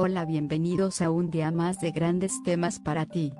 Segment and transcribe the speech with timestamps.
[0.00, 3.32] Hola, bienvenidos a un día más de grandes temas para ti.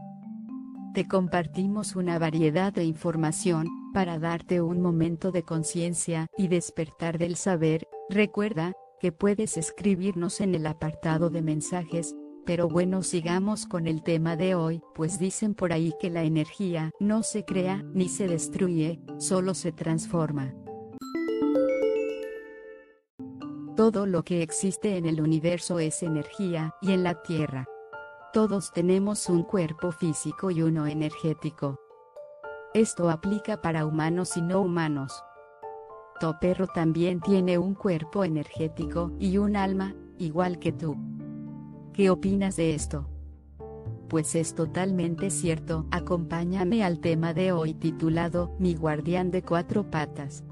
[0.92, 7.36] Te compartimos una variedad de información, para darte un momento de conciencia y despertar del
[7.36, 7.86] saber.
[8.10, 14.34] Recuerda, que puedes escribirnos en el apartado de mensajes, pero bueno sigamos con el tema
[14.34, 19.00] de hoy, pues dicen por ahí que la energía no se crea ni se destruye,
[19.18, 20.52] solo se transforma.
[23.78, 27.68] Todo lo que existe en el universo es energía, y en la Tierra.
[28.32, 31.78] Todos tenemos un cuerpo físico y uno energético.
[32.74, 35.22] Esto aplica para humanos y no humanos.
[36.18, 40.96] Tu perro también tiene un cuerpo energético y un alma, igual que tú.
[41.92, 43.08] ¿Qué opinas de esto?
[44.08, 50.42] Pues es totalmente cierto, acompáñame al tema de hoy titulado Mi guardián de cuatro patas.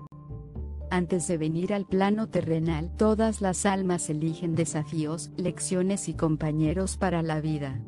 [0.91, 7.23] Antes de venir al plano terrenal, todas las almas eligen desafíos, lecciones y compañeros para
[7.23, 7.83] la vida.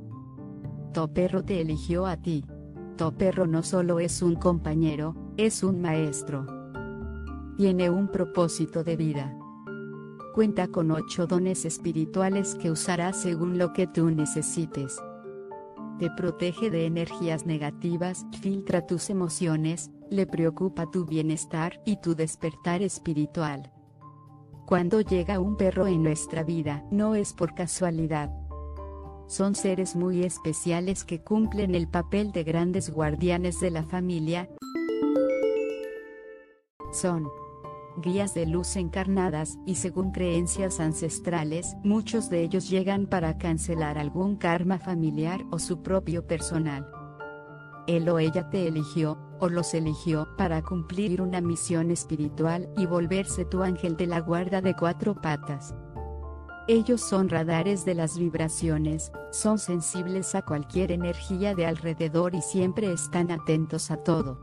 [0.92, 2.44] Tu perro te eligió a ti.
[2.96, 6.44] Tu perro no solo es un compañero, es un maestro.
[7.56, 9.38] Tiene un propósito de vida.
[10.34, 15.00] Cuenta con ocho dones espirituales que usará según lo que tú necesites.
[16.00, 22.82] Te protege de energías negativas, filtra tus emociones, le preocupa tu bienestar y tu despertar
[22.82, 23.72] espiritual.
[24.66, 28.30] Cuando llega un perro en nuestra vida, no es por casualidad.
[29.26, 34.48] Son seres muy especiales que cumplen el papel de grandes guardianes de la familia.
[36.92, 37.28] Son
[38.02, 44.36] guías de luz encarnadas, y según creencias ancestrales, muchos de ellos llegan para cancelar algún
[44.36, 46.86] karma familiar o su propio personal.
[47.88, 53.46] Él o ella te eligió, o los eligió para cumplir una misión espiritual y volverse
[53.46, 55.74] tu ángel de la guarda de cuatro patas.
[56.68, 62.92] Ellos son radares de las vibraciones, son sensibles a cualquier energía de alrededor y siempre
[62.92, 64.38] están atentos a todo.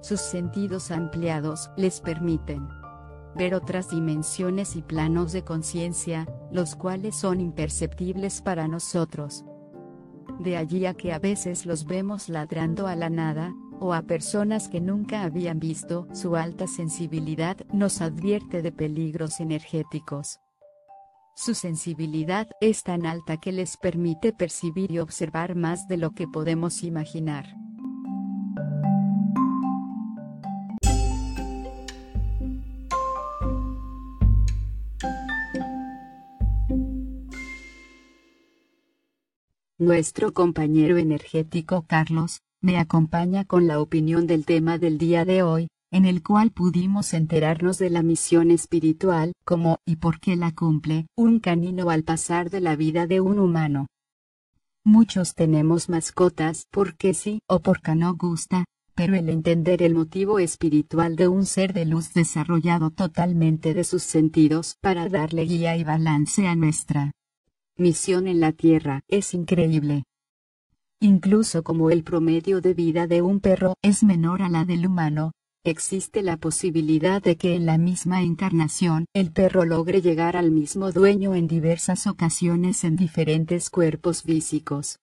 [0.00, 2.68] Sus sentidos ampliados les permiten
[3.34, 9.44] ver otras dimensiones y planos de conciencia, los cuales son imperceptibles para nosotros.
[10.40, 14.68] De allí a que a veces los vemos ladrando a la nada, o a personas
[14.68, 20.40] que nunca habían visto, su alta sensibilidad nos advierte de peligros energéticos.
[21.36, 26.28] Su sensibilidad es tan alta que les permite percibir y observar más de lo que
[26.28, 27.46] podemos imaginar.
[39.84, 45.68] Nuestro compañero energético Carlos, me acompaña con la opinión del tema del día de hoy,
[45.92, 51.06] en el cual pudimos enterarnos de la misión espiritual, como y por qué la cumple,
[51.18, 53.88] un canino al pasar de la vida de un humano.
[54.84, 61.14] Muchos tenemos mascotas porque sí o porque no gusta, pero el entender el motivo espiritual
[61.14, 66.46] de un ser de luz desarrollado totalmente de sus sentidos para darle guía y balance
[66.46, 67.12] a nuestra
[67.76, 70.04] misión en la Tierra es increíble.
[71.00, 75.32] Incluso como el promedio de vida de un perro es menor a la del humano,
[75.64, 80.92] existe la posibilidad de que en la misma encarnación el perro logre llegar al mismo
[80.92, 84.98] dueño en diversas ocasiones en diferentes cuerpos físicos.